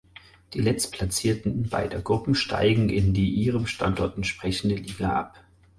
Die 0.55 0.61
Letztplatzierten 0.61 1.69
beider 1.69 2.01
Gruppen 2.01 2.33
steigen 2.33 2.89
in 2.89 3.13
die 3.13 3.29
ihrem 3.35 3.67
Standort 3.67 4.15
entsprechende 4.17 4.73
Liga 4.73 5.13
ab. 5.15 5.43